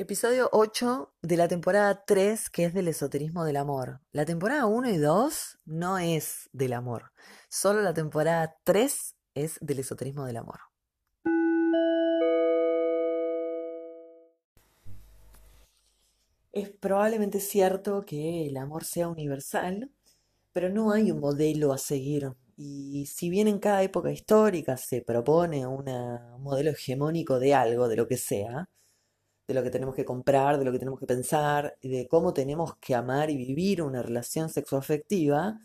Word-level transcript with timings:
Episodio 0.00 0.48
8 0.52 1.12
de 1.20 1.36
la 1.36 1.46
temporada 1.46 2.06
3, 2.06 2.48
que 2.48 2.64
es 2.64 2.72
del 2.72 2.88
esoterismo 2.88 3.44
del 3.44 3.58
amor. 3.58 4.00
La 4.12 4.24
temporada 4.24 4.64
1 4.64 4.88
y 4.88 4.96
2 4.96 5.58
no 5.66 5.98
es 5.98 6.48
del 6.54 6.72
amor. 6.72 7.12
Solo 7.50 7.82
la 7.82 7.92
temporada 7.92 8.56
3 8.64 9.14
es 9.34 9.58
del 9.60 9.80
esoterismo 9.80 10.24
del 10.24 10.38
amor. 10.38 10.60
Es 16.52 16.70
probablemente 16.70 17.38
cierto 17.38 18.06
que 18.06 18.46
el 18.46 18.56
amor 18.56 18.84
sea 18.84 19.06
universal, 19.06 19.92
pero 20.54 20.70
no 20.70 20.92
hay 20.92 21.10
un 21.10 21.20
modelo 21.20 21.74
a 21.74 21.78
seguir. 21.78 22.32
Y 22.56 23.04
si 23.04 23.28
bien 23.28 23.48
en 23.48 23.58
cada 23.58 23.82
época 23.82 24.10
histórica 24.10 24.78
se 24.78 25.02
propone 25.02 25.66
un 25.66 25.84
modelo 26.38 26.70
hegemónico 26.70 27.38
de 27.38 27.54
algo, 27.54 27.86
de 27.86 27.96
lo 27.96 28.08
que 28.08 28.16
sea, 28.16 28.66
de 29.50 29.54
lo 29.54 29.64
que 29.64 29.70
tenemos 29.70 29.96
que 29.96 30.04
comprar, 30.04 30.60
de 30.60 30.64
lo 30.64 30.70
que 30.70 30.78
tenemos 30.78 31.00
que 31.00 31.06
pensar, 31.06 31.76
de 31.82 32.06
cómo 32.06 32.32
tenemos 32.32 32.76
que 32.76 32.94
amar 32.94 33.30
y 33.30 33.36
vivir 33.36 33.82
una 33.82 34.00
relación 34.00 34.48
sexoafectiva, 34.48 35.58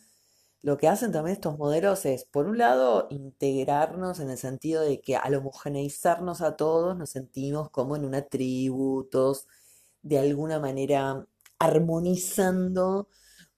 lo 0.63 0.77
que 0.77 0.87
hacen 0.87 1.11
también 1.11 1.35
estos 1.35 1.59
modelos 1.59 2.03
es, 2.07 2.25
por 2.25 2.47
un 2.47 2.57
lado, 2.57 3.05
integrarnos 3.11 4.19
en 4.19 4.31
el 4.31 4.39
sentido 4.39 4.81
de 4.81 5.01
que 5.01 5.15
al 5.15 5.35
homogeneizarnos 5.35 6.41
a 6.41 6.55
todos 6.55 6.97
nos 6.97 7.11
sentimos 7.11 7.69
como 7.69 7.95
en 7.95 8.05
una 8.05 8.23
tribu, 8.23 9.07
todos 9.11 9.47
de 10.01 10.17
alguna 10.17 10.59
manera 10.59 11.27
armonizando 11.59 13.07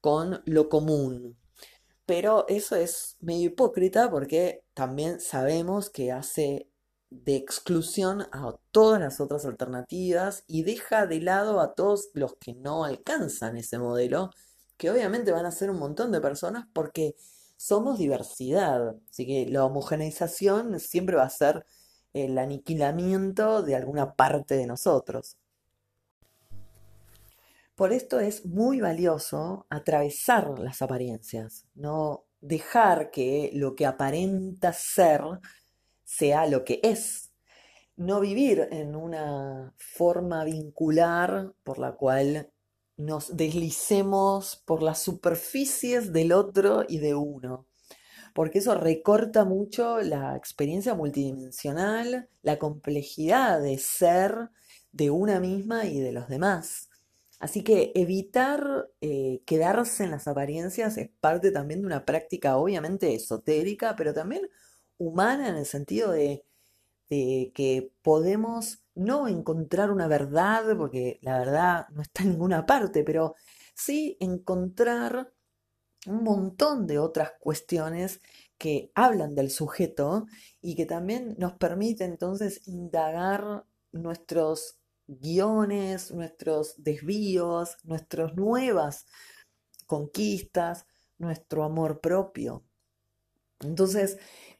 con 0.01 0.41
lo 0.45 0.67
común. 0.67 1.37
Pero 2.05 2.45
eso 2.49 2.75
es 2.75 3.15
medio 3.21 3.45
hipócrita 3.45 4.11
porque 4.11 4.65
también 4.73 5.21
sabemos 5.21 5.89
que 5.89 6.11
hace 6.11 6.67
de 7.09 7.35
exclusión 7.35 8.23
a 8.31 8.53
todas 8.71 8.99
las 8.99 9.21
otras 9.21 9.45
alternativas 9.45 10.43
y 10.47 10.63
deja 10.63 11.05
de 11.05 11.21
lado 11.21 11.61
a 11.61 11.73
todos 11.73 12.09
los 12.13 12.35
que 12.35 12.53
no 12.53 12.83
alcanzan 12.83 13.57
ese 13.57 13.79
modelo, 13.79 14.31
que 14.77 14.91
obviamente 14.91 15.31
van 15.31 15.45
a 15.45 15.51
ser 15.51 15.69
un 15.71 15.79
montón 15.79 16.11
de 16.11 16.21
personas 16.21 16.67
porque 16.73 17.15
somos 17.55 17.97
diversidad. 17.97 18.95
Así 19.09 19.25
que 19.25 19.47
la 19.47 19.65
homogeneización 19.65 20.79
siempre 20.79 21.15
va 21.15 21.23
a 21.23 21.29
ser 21.29 21.65
el 22.13 22.37
aniquilamiento 22.37 23.63
de 23.63 23.75
alguna 23.75 24.15
parte 24.15 24.55
de 24.55 24.67
nosotros. 24.67 25.37
Por 27.75 27.93
esto 27.93 28.19
es 28.19 28.45
muy 28.45 28.81
valioso 28.81 29.67
atravesar 29.69 30.57
las 30.59 30.81
apariencias, 30.81 31.65
no 31.75 32.23
dejar 32.41 33.11
que 33.11 33.51
lo 33.53 33.75
que 33.75 33.85
aparenta 33.85 34.73
ser 34.73 35.21
sea 36.07 36.47
lo 36.47 36.63
que 36.63 36.79
es, 36.83 37.33
no 37.97 38.21
vivir 38.21 38.69
en 38.71 38.95
una 38.95 39.73
forma 39.77 40.45
vincular 40.45 41.53
por 41.65 41.79
la 41.79 41.95
cual 41.95 42.49
nos 42.95 43.35
deslicemos 43.35 44.63
por 44.65 44.81
las 44.81 44.99
superficies 44.99 46.13
del 46.13 46.31
otro 46.31 46.85
y 46.87 46.99
de 46.99 47.13
uno, 47.13 47.67
porque 48.33 48.59
eso 48.59 48.73
recorta 48.73 49.43
mucho 49.43 49.99
la 49.99 50.37
experiencia 50.37 50.95
multidimensional, 50.95 52.29
la 52.41 52.57
complejidad 52.57 53.61
de 53.61 53.77
ser 53.77 54.49
de 54.93 55.11
una 55.11 55.41
misma 55.41 55.85
y 55.85 55.99
de 55.99 56.13
los 56.13 56.29
demás. 56.29 56.89
Así 57.37 57.63
que 57.63 57.91
evitar 57.95 58.89
eh, 59.01 59.41
quedarse 59.45 60.05
en 60.05 60.11
las 60.11 60.27
apariencias 60.27 60.97
es 60.97 61.09
parte 61.19 61.51
también 61.51 61.81
de 61.81 61.87
una 61.87 62.05
práctica 62.05 62.57
obviamente 62.57 63.13
esotérica, 63.13 63.95
pero 63.97 64.13
también 64.13 64.49
humana 64.97 65.49
en 65.49 65.55
el 65.55 65.65
sentido 65.65 66.11
de, 66.11 66.43
de 67.09 67.51
que 67.53 67.91
podemos 68.01 68.83
no 68.95 69.27
encontrar 69.27 69.91
una 69.91 70.07
verdad, 70.07 70.75
porque 70.77 71.19
la 71.21 71.37
verdad 71.39 71.87
no 71.89 72.01
está 72.01 72.23
en 72.23 72.31
ninguna 72.31 72.65
parte, 72.65 73.03
pero 73.03 73.35
sí 73.75 74.17
encontrar 74.19 75.31
un 76.07 76.23
montón 76.23 76.87
de 76.87 76.99
otras 76.99 77.33
cuestiones 77.39 78.21
que 78.57 78.91
hablan 78.95 79.35
del 79.35 79.51
sujeto 79.51 80.25
y 80.61 80.75
que 80.75 80.85
también 80.85 81.35
nos 81.37 81.53
permite 81.53 82.05
entonces 82.05 82.67
indagar 82.67 83.65
nuestros 83.91 84.79
guiones, 85.07 86.11
nuestros 86.11 86.75
desvíos, 86.77 87.77
nuestras 87.83 88.35
nuevas 88.35 89.05
conquistas, 89.85 90.85
nuestro 91.17 91.63
amor 91.63 92.01
propio. 92.01 92.63
Entonces, 93.59 94.17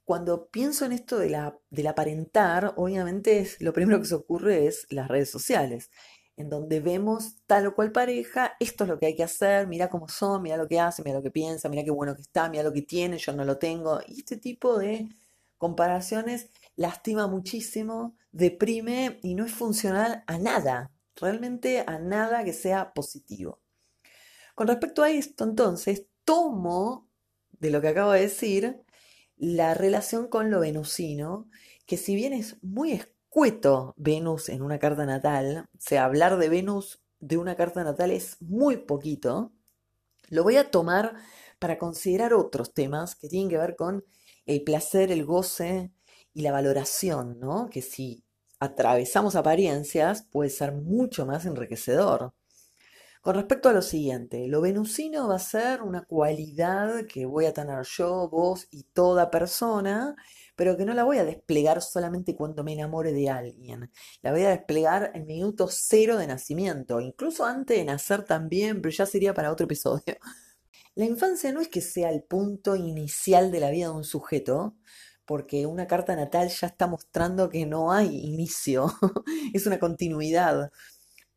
cuando 0.07 0.47
pienso 0.49 0.85
en 0.85 0.93
esto 0.93 1.17
de 1.17 1.29
la, 1.29 1.59
del 1.69 1.87
aparentar, 1.87 2.73
obviamente 2.77 3.39
es, 3.39 3.59
lo 3.59 3.73
primero 3.73 3.99
que 3.99 4.05
se 4.05 4.15
ocurre 4.15 4.65
es 4.65 4.87
las 4.89 5.09
redes 5.09 5.29
sociales, 5.29 5.91
en 6.37 6.49
donde 6.49 6.79
vemos 6.79 7.43
tal 7.45 7.67
o 7.67 7.75
cual 7.75 7.91
pareja, 7.91 8.53
esto 8.61 8.85
es 8.85 8.89
lo 8.89 8.99
que 8.99 9.07
hay 9.07 9.17
que 9.17 9.25
hacer, 9.25 9.67
mira 9.67 9.89
cómo 9.89 10.07
son, 10.07 10.43
mira 10.43 10.55
lo 10.55 10.65
que 10.69 10.79
hace, 10.79 11.03
mira 11.03 11.17
lo 11.17 11.23
que 11.23 11.31
piensa, 11.31 11.67
mira 11.67 11.83
qué 11.83 11.91
bueno 11.91 12.15
que 12.15 12.21
está, 12.21 12.47
mira 12.47 12.63
lo 12.63 12.71
que 12.71 12.83
tiene, 12.83 13.17
yo 13.17 13.33
no 13.33 13.43
lo 13.43 13.57
tengo. 13.57 13.99
Y 14.07 14.19
este 14.19 14.37
tipo 14.37 14.79
de 14.79 15.09
comparaciones 15.57 16.51
lastima 16.77 17.27
muchísimo, 17.27 18.15
deprime 18.31 19.19
y 19.23 19.35
no 19.35 19.43
es 19.43 19.51
funcional 19.51 20.23
a 20.25 20.37
nada, 20.37 20.93
realmente 21.17 21.83
a 21.85 21.99
nada 21.99 22.45
que 22.45 22.53
sea 22.53 22.93
positivo. 22.93 23.59
Con 24.55 24.69
respecto 24.69 25.03
a 25.03 25.09
esto, 25.09 25.43
entonces, 25.43 26.05
tomo 26.23 27.09
de 27.59 27.71
lo 27.71 27.81
que 27.81 27.89
acabo 27.89 28.13
de 28.13 28.21
decir 28.21 28.85
la 29.37 29.73
relación 29.73 30.27
con 30.27 30.51
lo 30.51 30.59
venusino, 30.59 31.49
que 31.85 31.97
si 31.97 32.15
bien 32.15 32.33
es 32.33 32.57
muy 32.63 32.91
escueto 32.91 33.93
Venus 33.97 34.49
en 34.49 34.61
una 34.61 34.79
carta 34.79 35.05
natal, 35.05 35.65
o 35.73 35.79
sea, 35.79 36.05
hablar 36.05 36.37
de 36.37 36.49
Venus 36.49 37.01
de 37.19 37.37
una 37.37 37.55
carta 37.55 37.83
natal 37.83 38.11
es 38.11 38.37
muy 38.41 38.77
poquito, 38.77 39.51
lo 40.29 40.43
voy 40.43 40.57
a 40.57 40.71
tomar 40.71 41.15
para 41.59 41.77
considerar 41.77 42.33
otros 42.33 42.73
temas 42.73 43.15
que 43.15 43.29
tienen 43.29 43.49
que 43.49 43.57
ver 43.57 43.75
con 43.75 44.05
el 44.45 44.63
placer, 44.63 45.11
el 45.11 45.25
goce 45.25 45.91
y 46.33 46.41
la 46.41 46.51
valoración, 46.51 47.39
¿no? 47.39 47.69
Que 47.69 47.81
si 47.81 48.23
atravesamos 48.59 49.35
apariencias 49.35 50.23
puede 50.23 50.49
ser 50.49 50.73
mucho 50.73 51.25
más 51.25 51.45
enriquecedor. 51.45 52.33
Con 53.27 53.35
respecto 53.35 53.67
a 53.67 53.73
lo 53.73 53.81
siguiente, 53.81 54.47
lo 54.47 54.61
venusino 54.61 55.27
va 55.27 55.35
a 55.35 55.39
ser 55.39 55.81
una 55.81 56.05
cualidad 56.05 57.05
que 57.07 57.25
voy 57.25 57.43
a 57.43 57.51
tener 57.51 57.83
yo, 57.83 58.29
vos 58.29 58.69
y 58.71 58.83
toda 58.83 59.29
persona, 59.29 60.15
pero 60.55 60.77
que 60.77 60.85
no 60.85 60.93
la 60.93 61.03
voy 61.03 61.17
a 61.17 61.25
desplegar 61.25 61.81
solamente 61.81 62.37
cuando 62.37 62.63
me 62.63 62.71
enamore 62.71 63.11
de 63.11 63.29
alguien. 63.29 63.91
La 64.21 64.31
voy 64.31 64.43
a 64.43 64.49
desplegar 64.51 65.11
en 65.13 65.25
minuto 65.25 65.67
cero 65.69 66.15
de 66.15 66.25
nacimiento, 66.25 67.01
incluso 67.01 67.43
antes 67.43 67.77
de 67.77 67.83
nacer 67.83 68.23
también, 68.23 68.81
pero 68.81 68.95
ya 68.95 69.05
sería 69.05 69.33
para 69.33 69.51
otro 69.51 69.65
episodio. 69.65 70.15
La 70.95 71.03
infancia 71.03 71.51
no 71.51 71.59
es 71.59 71.67
que 71.67 71.81
sea 71.81 72.11
el 72.11 72.23
punto 72.23 72.77
inicial 72.77 73.51
de 73.51 73.59
la 73.59 73.71
vida 73.71 73.87
de 73.87 73.93
un 73.93 74.05
sujeto, 74.05 74.77
porque 75.25 75.65
una 75.65 75.85
carta 75.85 76.15
natal 76.15 76.47
ya 76.47 76.67
está 76.67 76.87
mostrando 76.87 77.49
que 77.49 77.65
no 77.65 77.91
hay 77.91 78.07
inicio, 78.07 78.89
es 79.53 79.67
una 79.67 79.79
continuidad. 79.79 80.71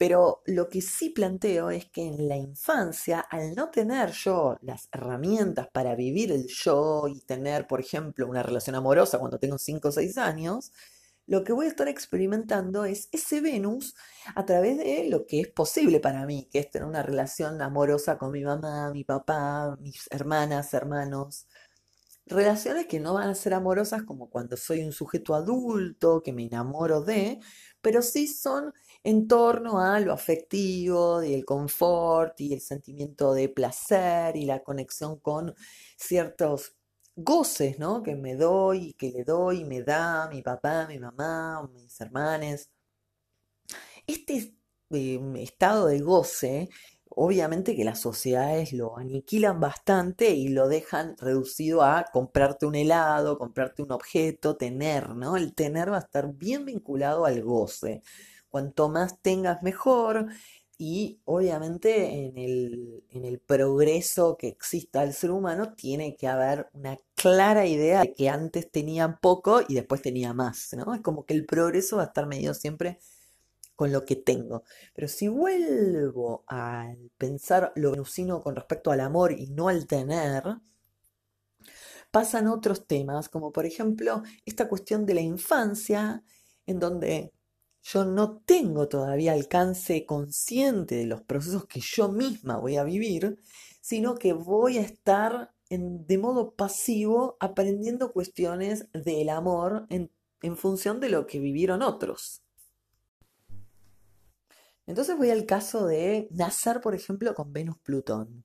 Pero 0.00 0.40
lo 0.46 0.70
que 0.70 0.80
sí 0.80 1.10
planteo 1.10 1.70
es 1.70 1.84
que 1.90 2.02
en 2.06 2.26
la 2.26 2.38
infancia, 2.38 3.20
al 3.20 3.54
no 3.54 3.70
tener 3.70 4.12
yo 4.12 4.56
las 4.62 4.88
herramientas 4.92 5.68
para 5.74 5.94
vivir 5.94 6.32
el 6.32 6.46
yo 6.48 7.06
y 7.06 7.20
tener, 7.20 7.66
por 7.66 7.80
ejemplo, 7.80 8.26
una 8.26 8.42
relación 8.42 8.76
amorosa 8.76 9.18
cuando 9.18 9.38
tengo 9.38 9.58
5 9.58 9.88
o 9.88 9.92
6 9.92 10.16
años, 10.16 10.72
lo 11.26 11.44
que 11.44 11.52
voy 11.52 11.66
a 11.66 11.68
estar 11.68 11.86
experimentando 11.86 12.86
es 12.86 13.10
ese 13.12 13.42
Venus 13.42 13.94
a 14.34 14.46
través 14.46 14.78
de 14.78 15.06
lo 15.10 15.26
que 15.26 15.42
es 15.42 15.48
posible 15.48 16.00
para 16.00 16.24
mí, 16.24 16.48
que 16.50 16.60
es 16.60 16.70
tener 16.70 16.88
una 16.88 17.02
relación 17.02 17.60
amorosa 17.60 18.16
con 18.16 18.32
mi 18.32 18.42
mamá, 18.42 18.90
mi 18.92 19.04
papá, 19.04 19.76
mis 19.82 20.08
hermanas, 20.10 20.72
hermanos. 20.72 21.46
Relaciones 22.24 22.86
que 22.86 23.00
no 23.00 23.14
van 23.14 23.28
a 23.28 23.34
ser 23.34 23.54
amorosas 23.54 24.04
como 24.04 24.30
cuando 24.30 24.56
soy 24.56 24.82
un 24.82 24.92
sujeto 24.92 25.34
adulto, 25.34 26.22
que 26.22 26.32
me 26.32 26.44
enamoro 26.44 27.02
de, 27.02 27.40
pero 27.82 28.02
sí 28.02 28.26
son 28.26 28.72
en 29.04 29.28
torno 29.28 29.80
a 29.80 30.00
lo 30.00 30.12
afectivo 30.12 31.22
y 31.22 31.34
el 31.34 31.44
confort 31.44 32.40
y 32.40 32.54
el 32.54 32.60
sentimiento 32.60 33.32
de 33.34 33.48
placer 33.48 34.36
y 34.36 34.44
la 34.46 34.62
conexión 34.62 35.18
con 35.20 35.54
ciertos 35.96 36.76
goces, 37.16 37.78
¿no? 37.78 38.02
Que 38.02 38.14
me 38.16 38.34
doy, 38.36 38.94
que 38.94 39.10
le 39.10 39.24
doy, 39.24 39.64
me 39.64 39.82
da 39.82 40.28
mi 40.28 40.42
papá, 40.42 40.86
mi 40.86 40.98
mamá, 40.98 41.68
mis 41.72 42.00
hermanes. 42.00 42.70
Este 44.06 44.54
eh, 44.90 45.20
estado 45.36 45.86
de 45.86 46.00
goce, 46.00 46.68
obviamente 47.10 47.76
que 47.76 47.84
las 47.84 48.00
sociedades 48.00 48.72
lo 48.72 48.96
aniquilan 48.96 49.60
bastante 49.60 50.30
y 50.30 50.48
lo 50.48 50.68
dejan 50.68 51.16
reducido 51.18 51.82
a 51.82 52.04
comprarte 52.12 52.66
un 52.66 52.74
helado, 52.74 53.38
comprarte 53.38 53.82
un 53.82 53.92
objeto, 53.92 54.56
tener, 54.56 55.10
¿no? 55.16 55.36
El 55.36 55.54
tener 55.54 55.92
va 55.92 55.96
a 55.96 56.00
estar 56.00 56.32
bien 56.34 56.64
vinculado 56.64 57.24
al 57.26 57.42
goce. 57.42 58.02
Cuanto 58.48 58.88
más 58.88 59.20
tengas, 59.22 59.62
mejor. 59.62 60.26
Y 60.78 61.20
obviamente 61.26 62.26
en 62.26 62.38
el, 62.38 63.04
en 63.10 63.24
el 63.26 63.38
progreso 63.38 64.36
que 64.38 64.48
exista 64.48 65.02
el 65.02 65.12
ser 65.12 65.30
humano 65.30 65.74
tiene 65.74 66.16
que 66.16 66.26
haber 66.26 66.68
una 66.72 66.98
clara 67.14 67.66
idea 67.66 68.00
de 68.00 68.14
que 68.14 68.30
antes 68.30 68.70
tenía 68.70 69.18
poco 69.20 69.60
y 69.68 69.74
después 69.74 70.00
tenía 70.00 70.32
más, 70.32 70.72
¿no? 70.74 70.94
Es 70.94 71.02
como 71.02 71.26
que 71.26 71.34
el 71.34 71.44
progreso 71.44 71.96
va 71.98 72.04
a 72.04 72.06
estar 72.06 72.26
medido 72.26 72.54
siempre 72.54 72.98
con 73.80 73.92
lo 73.92 74.04
que 74.04 74.16
tengo. 74.16 74.62
Pero 74.92 75.08
si 75.08 75.26
vuelvo 75.26 76.44
a 76.46 76.92
pensar 77.16 77.72
lo 77.76 77.92
venusino 77.92 78.42
con 78.42 78.54
respecto 78.54 78.90
al 78.90 79.00
amor 79.00 79.32
y 79.32 79.46
no 79.46 79.68
al 79.68 79.86
tener, 79.86 80.42
pasan 82.10 82.48
otros 82.48 82.86
temas, 82.86 83.30
como 83.30 83.52
por 83.52 83.64
ejemplo 83.64 84.22
esta 84.44 84.68
cuestión 84.68 85.06
de 85.06 85.14
la 85.14 85.22
infancia, 85.22 86.22
en 86.66 86.78
donde 86.78 87.32
yo 87.80 88.04
no 88.04 88.42
tengo 88.44 88.86
todavía 88.86 89.32
alcance 89.32 90.04
consciente 90.04 90.96
de 90.96 91.06
los 91.06 91.22
procesos 91.22 91.64
que 91.64 91.80
yo 91.80 92.10
misma 92.10 92.58
voy 92.58 92.76
a 92.76 92.84
vivir, 92.84 93.38
sino 93.80 94.14
que 94.14 94.34
voy 94.34 94.76
a 94.76 94.82
estar 94.82 95.54
de 95.70 96.18
modo 96.18 96.54
pasivo 96.54 97.38
aprendiendo 97.40 98.12
cuestiones 98.12 98.88
del 98.92 99.30
amor 99.30 99.86
en, 99.88 100.10
en 100.42 100.58
función 100.58 101.00
de 101.00 101.08
lo 101.08 101.26
que 101.26 101.38
vivieron 101.40 101.80
otros. 101.80 102.42
Entonces 104.86 105.16
voy 105.16 105.30
al 105.30 105.46
caso 105.46 105.86
de 105.86 106.28
nacer, 106.30 106.80
por 106.80 106.94
ejemplo, 106.94 107.34
con 107.34 107.52
Venus-Plutón. 107.52 108.44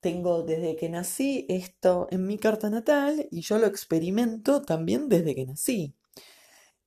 Tengo 0.00 0.42
desde 0.42 0.76
que 0.76 0.88
nací 0.88 1.46
esto 1.48 2.08
en 2.10 2.26
mi 2.26 2.38
carta 2.38 2.68
natal 2.70 3.26
y 3.30 3.40
yo 3.40 3.58
lo 3.58 3.66
experimento 3.66 4.62
también 4.62 5.08
desde 5.08 5.34
que 5.34 5.46
nací. 5.46 5.94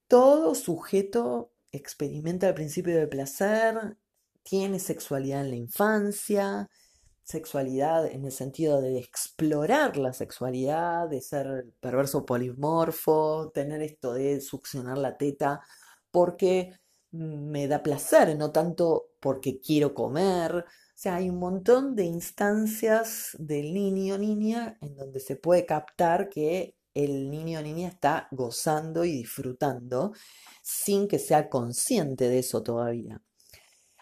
Todo 0.07 0.55
sujeto 0.55 1.51
experimenta 1.71 2.47
el 2.47 2.53
principio 2.53 2.95
del 2.95 3.09
placer, 3.09 3.97
tiene 4.43 4.79
sexualidad 4.79 5.41
en 5.41 5.49
la 5.49 5.55
infancia, 5.55 6.69
sexualidad 7.23 8.05
en 8.07 8.23
el 8.23 8.31
sentido 8.31 8.81
de 8.81 8.99
explorar 8.99 9.97
la 9.97 10.13
sexualidad, 10.13 11.09
de 11.09 11.19
ser 11.19 11.65
perverso 11.81 12.25
polimorfo, 12.25 13.51
tener 13.53 13.81
esto 13.81 14.13
de 14.13 14.39
succionar 14.39 14.97
la 14.97 15.17
teta 15.17 15.61
porque 16.09 16.71
me 17.17 17.67
da 17.67 17.81
placer, 17.83 18.35
no 18.37 18.51
tanto 18.51 19.11
porque 19.19 19.59
quiero 19.59 19.93
comer. 19.93 20.55
O 20.55 20.63
sea, 20.95 21.15
hay 21.15 21.29
un 21.29 21.39
montón 21.39 21.95
de 21.95 22.05
instancias 22.05 23.35
del 23.39 23.73
niño 23.73 24.17
niña 24.17 24.77
en 24.81 24.95
donde 24.95 25.19
se 25.19 25.35
puede 25.35 25.65
captar 25.65 26.29
que 26.29 26.75
el 26.93 27.29
niño 27.29 27.59
o 27.59 27.61
niña 27.61 27.89
está 27.89 28.27
gozando 28.31 29.05
y 29.05 29.11
disfrutando 29.11 30.13
sin 30.63 31.07
que 31.07 31.19
sea 31.19 31.49
consciente 31.49 32.27
de 32.27 32.39
eso 32.39 32.63
todavía. 32.63 33.21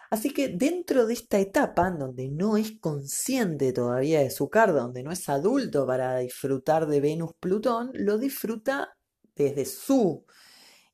Así 0.10 0.30
que 0.32 0.50
dentro 0.50 1.06
de 1.06 1.14
esta 1.14 1.40
etapa, 1.40 1.90
en 1.90 2.00
donde 2.00 2.30
no 2.30 2.56
es 2.56 2.80
consciente 2.80 3.74
todavía 3.74 4.22
de 4.22 4.30
su 4.30 4.50
carta, 4.50 4.80
donde 4.80 5.04
no 5.04 5.12
es 5.12 5.28
adulto 5.28 5.86
para 5.86 6.20
disfrutar 6.20 6.88
de 6.88 7.02
Venus-Plutón, 7.02 7.92
lo 7.94 8.18
disfruta 8.18 8.96
desde 9.36 9.66
su 9.66 10.26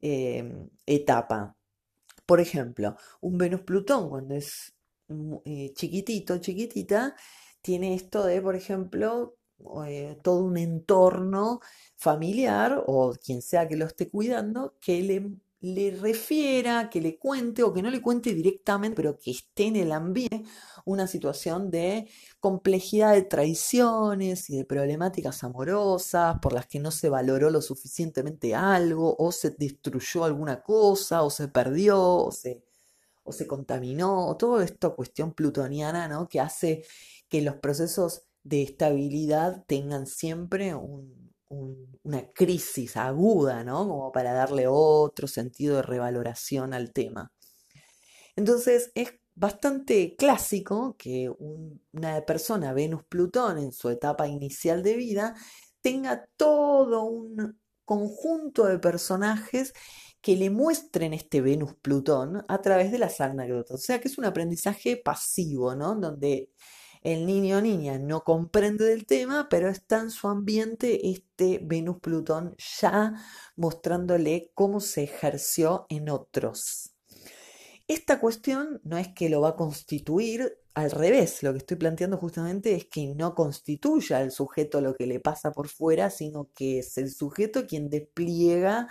eh, 0.02 0.68
etapa. 0.88 1.56
Por 2.32 2.40
ejemplo, 2.40 2.96
un 3.20 3.38
Venus-Plutón 3.38 4.10
cuando 4.10 4.36
es 4.36 4.74
eh, 5.44 5.74
chiquitito, 5.74 6.38
chiquitita, 6.38 7.14
tiene 7.62 7.94
esto 7.94 8.24
de, 8.24 8.42
por 8.42 8.56
ejemplo, 8.56 9.36
eh, 9.86 10.18
todo 10.24 10.46
un 10.46 10.56
entorno 10.56 11.60
familiar 11.98 12.86
o 12.88 13.14
quien 13.22 13.42
sea 13.42 13.68
que 13.68 13.76
lo 13.76 13.86
esté 13.86 14.10
cuidando 14.10 14.78
que 14.80 15.02
le 15.04 15.30
le 15.62 15.92
refiera, 15.92 16.90
que 16.90 17.02
le 17.02 17.18
cuente 17.20 17.64
o 17.64 17.72
que 17.74 17.84
no 17.84 17.92
le 17.92 18.02
cuente 18.02 18.34
directamente, 18.34 18.96
pero 18.96 19.18
que 19.20 19.32
esté 19.32 19.66
en 19.68 19.76
el 19.76 19.92
ambiente 19.92 20.44
una 20.86 21.08
situación 21.08 21.70
de 21.70 22.10
complejidad 22.40 23.14
de 23.14 23.22
traiciones 23.24 24.50
y 24.50 24.58
de 24.58 24.66
problemáticas 24.66 25.44
amorosas 25.44 26.40
por 26.42 26.54
las 26.54 26.66
que 26.68 26.80
no 26.80 26.90
se 26.92 27.10
valoró 27.10 27.52
lo 27.52 27.62
suficientemente 27.62 28.56
algo, 28.56 29.16
o 29.20 29.32
se 29.32 29.52
destruyó 29.52 30.24
alguna 30.26 30.64
cosa, 30.64 31.22
o 31.24 31.30
se 31.30 31.48
perdió, 31.48 32.02
o 32.02 32.32
se, 32.32 32.64
o 33.24 33.32
se 33.32 33.48
contaminó, 33.48 34.28
o 34.28 34.38
toda 34.38 34.64
esta 34.66 34.90
cuestión 34.90 35.34
plutoniana, 35.34 36.08
¿no? 36.08 36.28
Que 36.28 36.40
hace 36.40 36.86
que 37.30 37.42
los 37.42 37.56
procesos 37.58 38.24
de 38.44 38.64
estabilidad 38.64 39.64
tengan 39.68 40.08
siempre 40.08 40.76
un, 40.76 41.21
una 42.12 42.32
crisis 42.34 42.98
aguda, 42.98 43.64
¿no? 43.64 43.88
Como 43.88 44.12
para 44.12 44.34
darle 44.34 44.68
otro 44.68 45.28
sentido 45.28 45.78
de 45.78 45.82
revaloración 45.84 46.74
al 46.74 46.92
tema. 46.92 47.32
Entonces 48.36 48.92
es 48.96 49.14
bastante 49.34 50.16
clásico 50.18 50.96
que 50.98 51.32
una 51.92 52.22
persona 52.26 52.74
Venus-Plutón 52.74 53.58
en 53.58 53.72
su 53.72 53.90
etapa 53.90 54.28
inicial 54.28 54.84
de 54.84 54.96
vida 54.96 55.36
tenga 55.82 56.28
todo 56.38 57.04
un 57.04 57.60
conjunto 57.86 58.66
de 58.66 58.78
personajes 58.78 59.74
que 60.22 60.36
le 60.36 60.50
muestren 60.50 61.14
este 61.14 61.42
Venus-Plutón 61.42 62.46
a 62.48 62.62
través 62.62 62.92
de 62.92 63.00
las 63.00 63.22
anécdotas. 63.22 63.76
O 63.76 63.84
sea 63.84 64.00
que 64.02 64.10
es 64.10 64.18
un 64.18 64.26
aprendizaje 64.26 64.98
pasivo, 64.98 65.76
¿no? 65.76 65.96
Donde 65.96 66.50
el 67.02 67.26
niño 67.26 67.58
o 67.58 67.62
niña 67.62 67.98
no 67.98 68.24
comprende 68.24 68.86
del 68.86 69.06
tema, 69.06 69.48
pero 69.50 69.70
está 69.70 70.00
en 70.00 70.12
su 70.12 70.28
ambiente 70.28 71.10
este 71.10 71.60
Venus-Plutón 71.64 72.56
ya 72.80 73.14
mostrándole 73.56 74.52
cómo 74.54 74.80
se 74.80 75.04
ejerció 75.04 75.88
en 75.90 76.10
otros. 76.10 76.94
Esta 77.88 78.20
cuestión 78.20 78.80
no 78.84 78.98
es 78.98 79.10
que 79.10 79.30
lo 79.30 79.42
va 79.42 79.50
a 79.50 79.56
constituir, 79.56 80.58
al 80.74 80.92
revés, 80.92 81.44
lo 81.44 81.52
que 81.52 81.58
estoy 81.58 81.76
planteando 81.76 82.18
justamente 82.18 82.74
es 82.76 82.86
que 82.86 83.14
no 83.16 83.36
constituya 83.36 84.20
al 84.20 84.32
sujeto 84.32 84.80
lo 84.80 84.96
que 84.96 85.06
le 85.06 85.20
pasa 85.20 85.52
por 85.52 85.68
fuera, 85.68 86.10
sino 86.10 86.50
que 86.56 86.80
es 86.80 86.98
el 86.98 87.12
sujeto 87.12 87.68
quien 87.68 87.90
despliega 87.90 88.88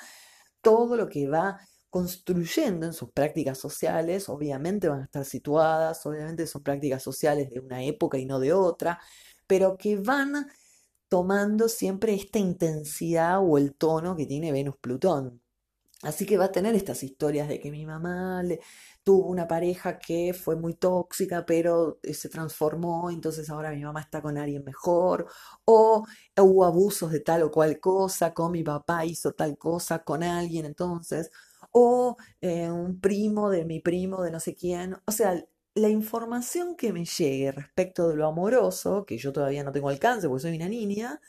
todo 0.61 0.97
lo 0.97 1.09
que 1.09 1.29
va 1.29 1.59
construyendo 1.91 2.87
en 2.87 2.93
sus 2.95 3.11
prácticas 3.13 3.59
sociales, 3.59 4.29
obviamente 4.29 4.89
van 4.89 5.01
a 5.03 5.05
estar 5.05 5.25
situadas, 5.25 6.07
obviamente 6.07 6.47
son 6.47 6.63
prácticas 6.63 7.03
sociales 7.03 7.51
de 7.51 7.61
una 7.61 7.85
época 7.85 8.19
y 8.19 8.27
no 8.27 8.41
de 8.41 8.53
otra, 8.53 9.01
pero 9.47 9.77
que 9.77 9.97
van 9.97 10.47
tomando 11.09 11.69
siempre 11.69 12.15
esta 12.15 12.39
intensidad 12.39 13.41
o 13.43 13.59
el 13.59 13.75
tono 13.75 14.17
que 14.17 14.27
tiene 14.27 14.53
Venus-Plutón. 14.53 15.43
Así 16.03 16.25
que 16.27 16.39
va 16.39 16.47
a 16.47 16.53
tener 16.53 16.75
estas 16.75 17.03
historias 17.03 17.49
de 17.49 17.61
que 17.61 17.71
mi 17.71 17.85
mamá 17.85 18.43
tuvo 19.05 19.27
una 19.29 19.47
pareja 19.47 19.99
que 19.99 20.33
fue 20.33 20.57
muy 20.57 20.75
tóxica, 20.75 21.45
pero 21.45 21.99
eh, 22.03 22.15
se 22.15 22.31
transformó, 22.31 23.11
entonces 23.11 23.51
ahora 23.51 23.71
mi 23.73 23.83
mamá 23.83 24.01
está 24.01 24.23
con 24.23 24.39
alguien 24.39 24.65
mejor, 24.65 25.27
o 25.67 26.05
hubo 26.39 26.65
abusos 26.65 27.13
de 27.13 27.21
tal 27.21 27.43
o 27.43 27.51
cual 27.51 27.81
cosa, 27.81 28.33
con 28.33 28.53
mi 28.53 28.63
papá 28.63 29.05
hizo 29.05 29.33
tal 29.33 29.59
cosa 29.59 30.03
con 30.03 30.23
alguien, 30.23 30.65
entonces 30.65 31.31
o 31.73 32.17
eh, 32.41 32.71
un 32.71 33.01
primo 33.01 33.51
de 33.51 33.65
mi 33.65 33.81
primo 33.81 34.23
de 34.23 34.31
no 34.31 34.41
sé 34.41 34.55
quién. 34.55 34.97
O 35.07 35.13
sea, 35.13 35.45
la 35.75 35.89
información 35.89 36.77
que 36.77 36.93
me 36.93 37.05
llegue 37.05 37.53
respecto 37.53 38.09
de 38.09 38.17
lo 38.17 38.27
amoroso, 38.27 39.05
que 39.07 39.19
yo 39.19 39.33
todavía 39.33 39.65
no 39.65 39.73
tengo 39.73 39.89
alcance 39.89 40.29
porque 40.29 40.43
soy 40.43 40.57
una 40.57 40.69
niña, 40.69 41.21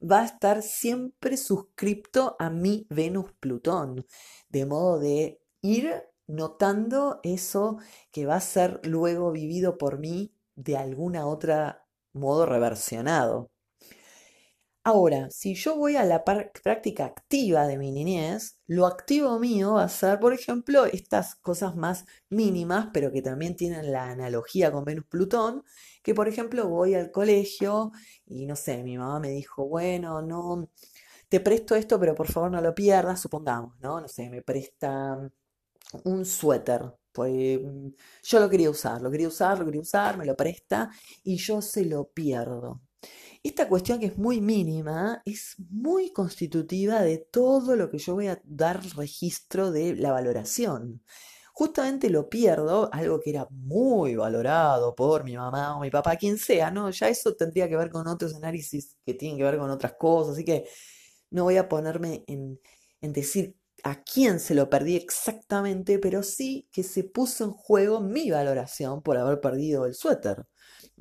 va 0.00 0.20
a 0.22 0.26
estar 0.26 0.62
siempre 0.62 1.36
suscripto 1.36 2.36
a 2.38 2.50
mi 2.50 2.86
Venus-Plutón, 2.90 4.06
de 4.48 4.66
modo 4.66 4.98
de 5.00 5.40
ir 5.60 6.04
notando 6.26 7.20
eso 7.22 7.78
que 8.12 8.26
va 8.26 8.36
a 8.36 8.40
ser 8.40 8.80
luego 8.84 9.32
vivido 9.32 9.78
por 9.78 9.98
mí 9.98 10.32
de 10.54 10.76
alguna 10.76 11.26
otra 11.26 11.86
modo 12.12 12.46
reversionado. 12.46 13.50
Ahora, 14.90 15.28
si 15.30 15.54
yo 15.54 15.76
voy 15.76 15.96
a 15.96 16.04
la 16.04 16.24
práctica 16.24 17.04
activa 17.04 17.66
de 17.66 17.76
mi 17.76 17.92
niñez, 17.92 18.58
lo 18.66 18.86
activo 18.86 19.38
mío 19.38 19.74
va 19.74 19.82
a 19.84 19.88
ser, 19.90 20.18
por 20.18 20.32
ejemplo, 20.32 20.86
estas 20.86 21.34
cosas 21.34 21.76
más 21.76 22.06
mínimas, 22.30 22.88
pero 22.94 23.12
que 23.12 23.20
también 23.20 23.54
tienen 23.54 23.92
la 23.92 24.04
analogía 24.10 24.72
con 24.72 24.84
Venus-Plutón, 24.86 25.62
que 26.02 26.14
por 26.14 26.26
ejemplo 26.28 26.68
voy 26.68 26.94
al 26.94 27.10
colegio 27.10 27.92
y 28.26 28.46
no 28.46 28.56
sé, 28.56 28.82
mi 28.82 28.96
mamá 28.96 29.20
me 29.20 29.28
dijo, 29.30 29.66
bueno, 29.68 30.22
no, 30.22 30.70
te 31.28 31.40
presto 31.40 31.74
esto, 31.76 32.00
pero 32.00 32.14
por 32.14 32.28
favor 32.32 32.50
no 32.50 32.60
lo 32.62 32.74
pierdas, 32.74 33.20
supongamos, 33.20 33.78
¿no? 33.80 34.00
No 34.00 34.08
sé, 34.08 34.30
me 34.30 34.42
presta 34.42 35.18
un 36.04 36.24
suéter, 36.26 36.94
pues 37.12 37.60
yo 38.24 38.40
lo 38.40 38.50
quería 38.50 38.70
usar, 38.70 39.02
lo 39.02 39.10
quería 39.10 39.28
usar, 39.28 39.58
lo 39.58 39.66
quería 39.66 39.80
usar, 39.82 40.18
me 40.18 40.26
lo 40.26 40.36
presta 40.36 40.90
y 41.24 41.36
yo 41.38 41.62
se 41.62 41.84
lo 41.86 42.06
pierdo. 42.10 42.82
Esta 43.42 43.68
cuestión 43.68 44.00
que 44.00 44.06
es 44.06 44.18
muy 44.18 44.40
mínima 44.40 45.22
es 45.24 45.54
muy 45.70 46.12
constitutiva 46.12 47.02
de 47.02 47.18
todo 47.18 47.76
lo 47.76 47.90
que 47.90 47.98
yo 47.98 48.14
voy 48.14 48.26
a 48.28 48.40
dar 48.44 48.82
registro 48.96 49.70
de 49.70 49.94
la 49.96 50.12
valoración. 50.12 51.02
Justamente 51.52 52.10
lo 52.10 52.28
pierdo, 52.28 52.88
algo 52.92 53.20
que 53.20 53.30
era 53.30 53.46
muy 53.50 54.14
valorado 54.16 54.94
por 54.94 55.24
mi 55.24 55.36
mamá 55.36 55.76
o 55.76 55.80
mi 55.80 55.90
papá, 55.90 56.16
quien 56.16 56.38
sea, 56.38 56.70
¿no? 56.70 56.90
Ya 56.90 57.08
eso 57.08 57.34
tendría 57.34 57.68
que 57.68 57.76
ver 57.76 57.90
con 57.90 58.06
otros 58.06 58.34
análisis 58.34 58.96
que 59.04 59.14
tienen 59.14 59.38
que 59.38 59.44
ver 59.44 59.58
con 59.58 59.70
otras 59.70 59.94
cosas, 59.94 60.34
así 60.34 60.44
que 60.44 60.68
no 61.30 61.44
voy 61.44 61.56
a 61.56 61.68
ponerme 61.68 62.24
en, 62.28 62.60
en 63.00 63.12
decir 63.12 63.56
a 63.84 64.02
quién 64.02 64.40
se 64.40 64.54
lo 64.54 64.70
perdí 64.70 64.96
exactamente, 64.96 65.98
pero 65.98 66.22
sí 66.22 66.68
que 66.72 66.82
se 66.82 67.04
puso 67.04 67.44
en 67.44 67.52
juego 67.52 68.00
mi 68.00 68.30
valoración 68.30 69.02
por 69.02 69.16
haber 69.18 69.40
perdido 69.40 69.86
el 69.86 69.94
suéter. 69.94 70.46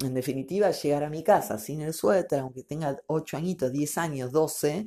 En 0.03 0.13
definitiva, 0.13 0.69
llegar 0.71 1.03
a 1.03 1.09
mi 1.09 1.23
casa 1.23 1.57
sin 1.57 1.81
el 1.81 1.93
suéter, 1.93 2.39
aunque 2.39 2.63
tenga 2.63 2.97
8 3.07 3.37
añitos, 3.37 3.71
10 3.71 3.97
años, 3.97 4.31
12, 4.31 4.85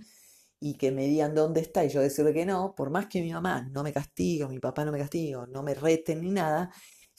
y 0.60 0.74
que 0.74 0.92
me 0.92 1.06
digan 1.06 1.34
dónde 1.34 1.60
está 1.60 1.84
y 1.84 1.88
yo 1.88 2.00
decirle 2.00 2.32
que 2.32 2.46
no, 2.46 2.74
por 2.76 2.90
más 2.90 3.06
que 3.06 3.20
mi 3.22 3.32
mamá 3.32 3.68
no 3.72 3.82
me 3.82 3.92
castigue, 3.92 4.46
mi 4.46 4.60
papá 4.60 4.84
no 4.84 4.92
me 4.92 4.98
castigue, 4.98 5.36
no 5.48 5.62
me 5.62 5.74
reten 5.74 6.20
ni 6.20 6.30
nada, 6.30 6.70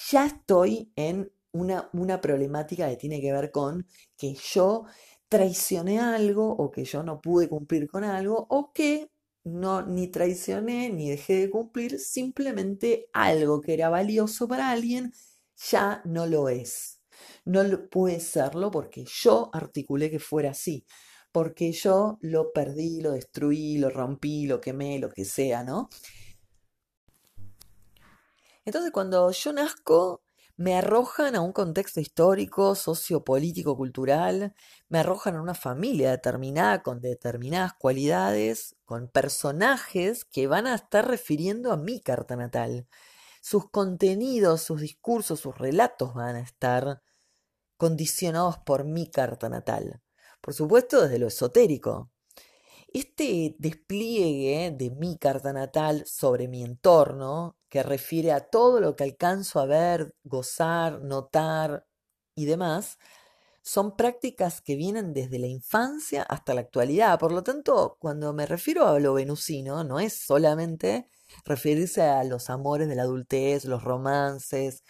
ya 0.10 0.26
estoy 0.28 0.92
en 0.96 1.32
una, 1.52 1.90
una 1.94 2.22
problemática 2.22 2.88
que 2.90 2.96
tiene 2.98 3.20
que 3.22 3.34
ver 3.34 3.52
con 3.52 3.86
que 4.18 4.36
yo 4.36 4.86
traicioné 5.28 6.00
algo 6.00 6.50
o 6.50 6.72
que 6.72 6.86
yo 6.86 7.04
no 7.04 7.20
pude 7.22 7.50
cumplir 7.50 7.88
con 7.90 8.04
algo 8.04 8.48
o 8.50 8.72
que 8.74 9.10
no 9.44 9.82
ni 9.86 10.08
traicioné 10.08 10.90
ni 10.92 11.10
dejé 11.10 11.34
de 11.42 11.50
cumplir, 11.50 12.00
simplemente 12.00 13.10
algo 13.14 13.60
que 13.62 13.74
era 13.74 13.90
valioso 13.90 14.48
para 14.48 14.70
alguien 14.72 15.12
ya 15.70 16.02
no 16.06 16.26
lo 16.28 16.48
es. 16.50 17.01
No 17.46 17.64
puede 17.90 18.20
serlo 18.20 18.72
porque 18.72 19.06
yo 19.06 19.50
articulé 19.54 20.10
que 20.10 20.20
fuera 20.20 20.52
así, 20.52 20.86
porque 21.32 21.72
yo 21.72 22.18
lo 22.22 22.52
perdí, 22.52 23.02
lo 23.02 23.12
destruí, 23.12 23.78
lo 23.78 23.90
rompí, 23.90 24.48
lo 24.48 24.62
quemé, 24.62 25.00
lo 25.00 25.10
que 25.10 25.26
sea, 25.26 25.64
¿no? 25.64 25.90
Entonces 28.66 28.92
cuando 28.92 29.32
yo 29.32 29.54
nazco, 29.54 30.22
me 30.62 30.76
arrojan 30.78 31.36
a 31.36 31.42
un 31.42 31.54
contexto 31.54 32.00
histórico, 32.00 32.76
sociopolítico, 32.76 33.76
cultural, 33.76 34.54
me 34.90 35.00
arrojan 35.00 35.36
a 35.36 35.42
una 35.42 35.56
familia 35.56 36.12
determinada 36.12 36.84
con 36.84 37.02
determinadas 37.02 37.74
cualidades, 37.74 38.76
con 38.86 39.08
personajes 39.08 40.24
que 40.24 40.46
van 40.46 40.68
a 40.68 40.76
estar 40.76 41.08
refiriendo 41.08 41.72
a 41.72 41.78
mi 41.78 42.00
carta 42.00 42.36
natal. 42.36 42.88
Sus 43.42 43.72
contenidos, 43.72 44.62
sus 44.62 44.82
discursos, 44.82 45.40
sus 45.40 45.58
relatos 45.58 46.14
van 46.14 46.36
a 46.36 46.42
estar 46.42 47.02
condicionados 47.82 48.60
por 48.60 48.84
mi 48.84 49.10
carta 49.10 49.50
natal. 49.50 50.04
Por 50.40 50.54
supuesto, 50.54 51.02
desde 51.02 51.18
lo 51.18 51.26
esotérico. 51.26 52.12
Este 52.94 53.56
despliegue 53.58 54.70
de 54.78 54.92
mi 54.92 55.18
carta 55.18 55.52
natal 55.52 56.04
sobre 56.06 56.48
mi 56.48 56.64
entorno, 56.64 57.58
que 57.70 57.82
refiere 57.82 58.34
a 58.34 58.42
todo 58.42 58.82
lo 58.82 58.96
que 58.96 59.06
alcanzo 59.06 59.60
a 59.60 59.66
ver, 59.66 60.14
gozar, 60.24 61.02
notar 61.02 61.88
y 62.36 62.46
demás, 62.46 63.00
son 63.64 63.96
prácticas 63.96 64.62
que 64.62 64.76
vienen 64.76 65.12
desde 65.12 65.40
la 65.40 65.48
infancia 65.48 66.22
hasta 66.22 66.54
la 66.54 66.62
actualidad. 66.62 67.18
Por 67.18 67.32
lo 67.32 67.42
tanto, 67.42 67.98
cuando 68.00 68.32
me 68.32 68.46
refiero 68.46 68.86
a 68.90 69.00
lo 69.00 69.16
venusino, 69.16 69.84
no 69.84 70.00
es 70.00 70.14
solamente 70.14 71.10
referirse 71.46 72.04
a 72.04 72.24
los 72.26 72.52
amores 72.52 72.88
de 72.88 72.96
la 72.96 73.04
adultez, 73.04 73.66
los 73.66 73.84
romances, 73.84 74.84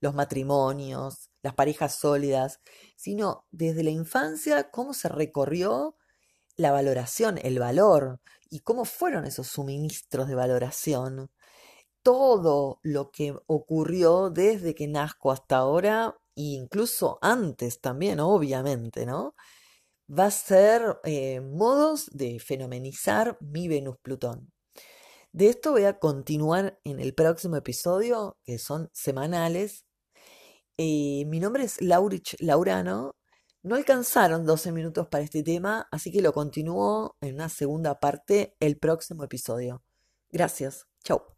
los 0.00 0.14
matrimonios, 0.14 1.30
las 1.42 1.54
parejas 1.54 1.94
sólidas, 1.94 2.60
sino 2.96 3.46
desde 3.50 3.82
la 3.82 3.90
infancia 3.90 4.70
cómo 4.70 4.94
se 4.94 5.08
recorrió 5.08 5.96
la 6.56 6.72
valoración, 6.72 7.38
el 7.42 7.58
valor 7.58 8.20
y 8.50 8.60
cómo 8.60 8.84
fueron 8.84 9.24
esos 9.24 9.48
suministros 9.48 10.28
de 10.28 10.34
valoración. 10.34 11.30
Todo 12.02 12.80
lo 12.82 13.10
que 13.10 13.34
ocurrió 13.46 14.30
desde 14.30 14.74
que 14.74 14.88
nazco 14.88 15.32
hasta 15.32 15.56
ahora, 15.58 16.16
e 16.36 16.42
incluso 16.42 17.18
antes 17.22 17.80
también, 17.80 18.20
obviamente, 18.20 19.06
¿no? 19.06 19.34
Va 20.10 20.26
a 20.26 20.30
ser 20.30 20.98
eh, 21.04 21.40
modos 21.40 22.08
de 22.12 22.38
fenomenizar 22.40 23.36
mi 23.40 23.68
Venus-Plutón. 23.68 24.52
De 25.32 25.48
esto 25.48 25.72
voy 25.72 25.84
a 25.84 25.98
continuar 25.98 26.80
en 26.84 27.00
el 27.00 27.14
próximo 27.14 27.56
episodio, 27.56 28.38
que 28.44 28.58
son 28.58 28.90
semanales. 28.92 29.84
Eh, 30.78 31.24
mi 31.26 31.40
nombre 31.40 31.64
es 31.64 31.80
Laurich 31.82 32.36
Laurano 32.40 33.18
no 33.62 33.74
alcanzaron 33.74 34.46
12 34.46 34.72
minutos 34.72 35.08
para 35.08 35.24
este 35.24 35.42
tema, 35.42 35.88
así 35.90 36.12
que 36.12 36.22
lo 36.22 36.32
continúo 36.32 37.16
en 37.20 37.34
una 37.34 37.48
segunda 37.48 37.98
parte 37.98 38.56
el 38.60 38.78
próximo 38.78 39.24
episodio. 39.24 39.82
Gracias. 40.30 40.86
Chau. 41.02 41.37